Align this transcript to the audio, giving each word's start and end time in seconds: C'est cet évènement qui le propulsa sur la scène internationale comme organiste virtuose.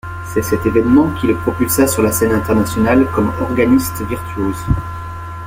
C'est 0.33 0.41
cet 0.41 0.65
évènement 0.65 1.11
qui 1.19 1.27
le 1.27 1.35
propulsa 1.35 1.85
sur 1.85 2.01
la 2.01 2.11
scène 2.11 2.31
internationale 2.31 3.05
comme 3.13 3.31
organiste 3.39 4.01
virtuose. 4.09 4.65